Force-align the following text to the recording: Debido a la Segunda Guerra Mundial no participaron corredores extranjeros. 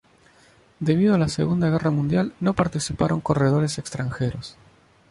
Debido 0.79 1.13
a 1.13 1.19
la 1.19 1.27
Segunda 1.27 1.69
Guerra 1.69 1.91
Mundial 1.91 2.33
no 2.39 2.55
participaron 2.55 3.21
corredores 3.21 3.77
extranjeros. 3.77 4.57